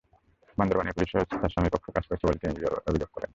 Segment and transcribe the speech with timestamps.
[0.57, 2.53] বান্দরবানের পুলিশও তাঁর স্বামীর পক্ষে কাজ করছে বলে তিনি
[2.89, 3.29] অভিযোগ করেন।